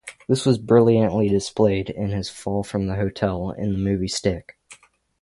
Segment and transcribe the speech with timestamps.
[0.27, 4.57] This was brilliantly displayed in his fall from the hotel in the movie "Stick".